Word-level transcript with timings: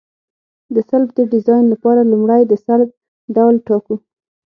د 0.73 0.75
سلب 0.89 1.09
د 1.17 1.19
ډیزاین 1.33 1.65
لپاره 1.73 2.01
لومړی 2.11 2.41
د 2.47 2.53
سلب 2.65 2.89
ډول 3.35 3.55
ټاکو 3.67 3.95